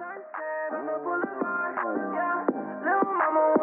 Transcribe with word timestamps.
Sunset 0.00 0.72
on 0.72 0.86
the 0.86 0.96
boulevard, 1.04 1.76
yeah. 2.16 2.40
Little 2.80 3.12
mama 3.20 3.59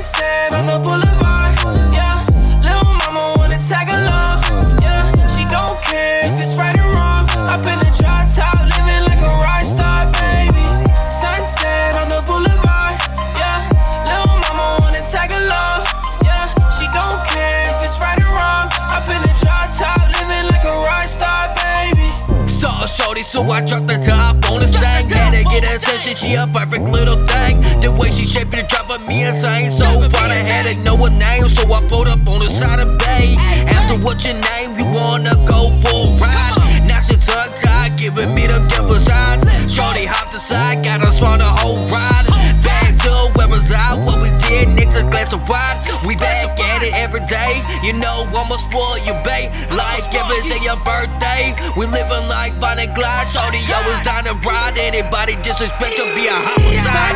Sunset 0.00 0.54
on 0.54 0.64
the 0.64 0.78
boulevard, 0.78 1.60
yeah. 1.92 2.24
Little 2.64 2.88
mama 3.04 3.36
wanna 3.36 3.60
tag 3.60 3.84
along, 3.84 4.40
yeah. 4.80 5.04
She 5.28 5.44
don't 5.44 5.76
care 5.84 6.24
if 6.24 6.40
it's 6.40 6.56
right 6.56 6.72
or 6.72 6.88
wrong. 6.88 7.28
Up 7.44 7.60
in 7.60 7.76
the 7.84 7.92
drop 8.00 8.24
top, 8.32 8.64
living 8.64 9.04
like 9.04 9.20
a 9.20 9.28
rock 9.44 9.60
star, 9.60 10.08
baby. 10.16 10.64
Sunset 11.04 12.00
on 12.00 12.08
the 12.08 12.24
boulevard, 12.24 12.96
yeah. 13.36 13.60
Little 14.08 14.40
mama 14.48 14.80
wanna 14.80 15.04
tag 15.04 15.36
along, 15.36 15.84
yeah. 16.24 16.48
She 16.72 16.88
don't 16.96 17.20
care 17.28 17.68
if 17.76 17.84
it's 17.84 18.00
right 18.00 18.16
or 18.16 18.32
wrong. 18.32 18.72
Up 18.88 19.04
in 19.04 19.20
the 19.20 19.36
drop 19.44 19.68
top, 19.68 20.00
living 20.16 20.48
like 20.48 20.64
a 20.64 20.76
rock 20.80 21.04
star, 21.04 21.52
baby. 21.60 22.08
Saw 22.48 22.84
a 22.84 22.88
shorty, 22.88 23.22
so 23.22 23.44
I 23.44 23.60
dropped 23.60 23.86
the 23.86 24.00
top 24.00 24.48
on 24.48 24.64
the 24.64 24.66
thing. 24.66 25.12
Had 25.12 25.36
to 25.36 25.44
get 25.44 25.60
attention, 25.68 26.16
she 26.16 26.40
a 26.40 26.46
perfect 26.46 26.88
little 26.88 27.20
thing. 27.20 27.60
Way 28.00 28.10
she 28.10 28.24
shaped 28.24 28.50
the 28.50 28.64
drop 28.64 28.88
of 28.88 29.04
me 29.06 29.28
and 29.28 29.36
insane. 29.36 29.70
So 29.70 29.84
far, 30.08 30.26
I 30.32 30.40
had 30.40 30.64
to 30.72 30.74
know 30.80 30.96
her 30.96 31.12
name, 31.12 31.44
so 31.52 31.68
I 31.68 31.84
pulled 31.84 32.08
up 32.08 32.24
on 32.24 32.40
the 32.40 32.48
side 32.48 32.80
of 32.80 32.96
bay. 32.96 33.36
Asked 33.68 33.92
her 33.92 34.00
what 34.00 34.24
your 34.24 34.40
name, 34.40 34.80
you 34.80 34.88
wanna 34.88 35.36
go 35.44 35.68
for 35.84 36.08
a 36.08 36.16
ride? 36.16 36.56
Now 36.88 37.00
she 37.04 37.20
tongue 37.20 37.52
tied, 37.60 38.00
giving 38.00 38.32
me 38.34 38.48
them 38.48 38.64
dimple 38.72 38.96
signs. 38.96 39.44
Shorty 39.68 40.08
hopped 40.08 40.32
aside, 40.32 40.82
got 40.82 41.04
us 41.04 41.20
on 41.20 41.38
the 41.44 41.50
whole 41.60 41.84
ride. 41.92 42.24
Back 42.64 42.96
to 43.04 43.12
where 43.36 43.48
was 43.48 43.70
I, 43.70 44.00
what 44.00 44.18
we 44.24 44.32
did, 44.48 44.72
next 44.72 44.96
a 44.96 45.04
glass 45.12 45.32
of 45.36 45.44
wine. 45.48 45.76
We 46.06 46.16
back 46.16 46.40
at 46.58 46.82
it 46.82 46.94
every 46.96 47.20
day. 47.28 47.60
You 47.84 47.92
know 48.00 48.24
I'ma 48.32 48.56
spoil 48.56 48.96
you, 49.04 49.12
babe. 49.22 49.52
Like 49.76 50.08
every 50.16 50.40
day 50.48 50.60
your 50.64 50.80
birthday. 50.82 51.52
We 51.76 51.86
living 51.86 52.26
like 52.28 52.56
Bonnie 52.60 52.88
Clyde. 52.96 53.28
Shorty 53.28 53.60
always 53.76 54.00
down 54.02 54.24
to 54.24 54.34
ride. 54.42 54.78
Anybody 54.80 55.36
disrespect 55.44 55.94
to 56.00 56.04
be 56.16 56.26
a 56.26 56.34
homicide. 56.34 57.09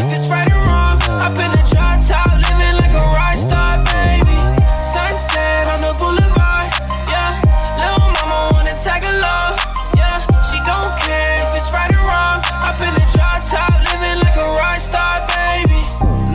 If 0.00 0.06
it's 0.16 0.26
right 0.28 0.50
or 0.50 0.62
wrong. 0.66 0.98
Up 1.18 1.34
in 1.34 1.50
the 1.54 1.62
drop 1.70 1.98
top, 2.04 2.32
living 2.36 2.74
like 2.78 2.94
a 2.94 3.04
rock 3.16 3.36
star, 3.36 3.78
baby. 3.90 4.38
Sunset 4.80 5.68
on 5.68 5.80
the 5.82 5.92
boulevard, 5.98 6.68
yeah. 7.10 7.40
Little 7.80 8.10
mama 8.18 8.54
wanna 8.54 8.74
tag 8.76 9.02
along, 9.02 9.58
yeah. 9.96 10.22
She 10.46 10.58
don't 10.68 10.92
care 11.02 11.46
if 11.46 11.58
it's 11.58 11.70
right 11.72 11.90
or 11.90 12.04
wrong. 12.06 12.38
Up 12.62 12.78
in 12.80 12.92
the 12.98 13.06
drop 13.14 13.40
top, 13.42 13.74
living 13.90 14.18
like 14.22 14.36
a 14.36 14.48
rock 14.58 14.78
star, 14.78 15.26
baby. 15.34 15.80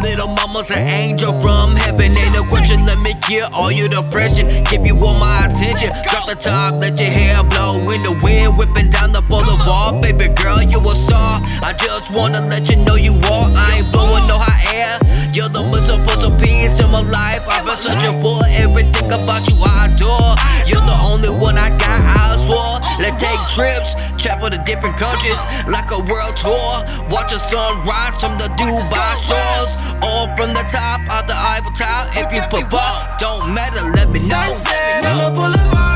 Little 0.01 0.27
mama's 0.27 0.69
an 0.71 0.83
angel 0.87 1.31
from 1.41 1.75
heaven. 1.75 2.11
Ain't 2.11 2.33
no 2.33 2.43
question, 2.43 2.85
let 2.85 2.99
me 2.99 3.13
get 3.27 3.51
all 3.53 3.71
you 3.71 3.87
depression. 3.87 4.47
Give 4.69 4.85
you 4.85 4.95
all 4.99 5.17
my 5.19 5.47
attention. 5.47 5.91
Drop 6.09 6.27
the 6.27 6.35
top, 6.35 6.81
let 6.81 6.99
your 6.99 7.09
hair 7.09 7.41
blow 7.43 7.79
in 7.89 8.03
the 8.03 8.12
I 11.63 11.71
just 11.71 12.11
wanna 12.11 12.43
let 12.51 12.69
you 12.69 12.75
know 12.83 12.95
you 12.99 13.15
are. 13.15 13.47
I 13.55 13.79
ain't 13.79 13.87
blowing 13.87 14.27
no 14.27 14.35
hot 14.35 14.59
air. 14.75 14.99
You're 15.31 15.47
the 15.47 15.63
missing 15.71 16.03
for 16.03 16.19
some 16.19 16.35
peace 16.35 16.75
in 16.83 16.91
my 16.91 16.99
life. 17.07 17.39
I've 17.47 17.63
been 17.63 17.79
searching 17.79 18.19
for 18.19 18.35
everything 18.51 19.07
about 19.07 19.47
you 19.47 19.55
I 19.63 19.87
adore. 19.87 20.35
You're 20.67 20.83
the 20.83 20.99
only 21.07 21.31
one 21.31 21.55
I 21.55 21.71
got, 21.79 22.03
I 22.03 22.35
swore. 22.43 22.83
Let's 22.99 23.15
take 23.15 23.39
trips, 23.55 23.95
travel 24.19 24.51
to 24.51 24.59
different 24.67 24.99
countries 24.99 25.39
like 25.63 25.87
a 25.95 26.03
world 26.03 26.35
tour. 26.35 26.83
Watch 27.07 27.31
the 27.31 27.39
sunrise 27.39 28.19
from 28.19 28.35
the 28.35 28.51
Dubai 28.59 29.13
shores. 29.23 29.71
All 30.03 30.27
from 30.35 30.51
the 30.51 30.67
top 30.67 30.99
of 31.15 31.31
the 31.31 31.37
Eiffel 31.47 31.71
Tower. 31.79 32.11
If 32.19 32.27
you 32.35 32.43
prefer, 32.51 32.91
don't 33.23 33.55
matter, 33.55 33.87
let 33.95 34.11
me 34.11 34.19
know. 34.27 34.51
Sunset. 34.51 35.92